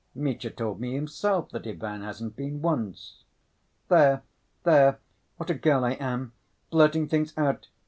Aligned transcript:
Mitya 0.15 0.49
told 0.49 0.79
me 0.81 0.95
himself 0.95 1.51
that 1.51 1.67
Ivan 1.67 2.01
hasn't 2.01 2.35
been 2.35 2.59
once." 2.59 3.23
"There... 3.87 4.23
there! 4.63 4.97
What 5.37 5.51
a 5.51 5.53
girl 5.53 5.85
I 5.85 5.91
am! 5.91 6.33
Blurting 6.71 7.07
things 7.07 7.37
out!" 7.37 7.67